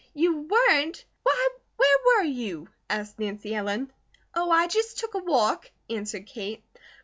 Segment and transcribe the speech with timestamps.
[0.15, 1.05] "You weren't?
[1.21, 3.93] Why, where were you?" asked Nancy Ellen.
[4.33, 6.63] "Oh, I just took a walk!" answered Kate.